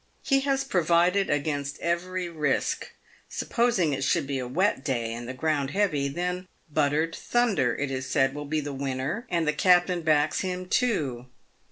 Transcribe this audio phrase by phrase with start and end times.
[0.23, 2.89] He has provided against every risk.
[3.29, 7.91] Supposing it should be a wet day and the ground heavy, then Buttered Thunder, it
[7.91, 11.27] is said, will be the winner, and the captain backs him, too.